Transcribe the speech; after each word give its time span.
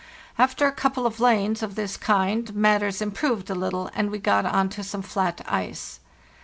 After 0.39 0.65
a 0.65 0.71
couple 0.71 1.05
of 1.05 1.19
lanes 1.19 1.61
of 1.61 1.75
this 1.75 1.95
kind, 1.95 2.55
matters 2.55 3.03
im 3.03 3.11
proved 3.11 3.51
a 3.51 3.53
little, 3.53 3.91
and 3.93 4.09
we 4.09 4.17
got 4.17 4.47
on 4.47 4.67
to 4.69 4.83
some 4.83 5.03
flat 5.03 5.41
ice. 5.47 5.99